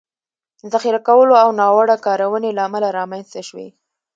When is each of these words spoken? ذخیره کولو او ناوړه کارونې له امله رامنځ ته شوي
ذخیره 0.71 0.99
کولو 1.07 1.33
او 1.43 1.49
ناوړه 1.59 1.97
کارونې 2.05 2.49
له 2.57 2.61
امله 2.67 2.89
رامنځ 2.97 3.25
ته 3.33 3.41
شوي 3.49 3.67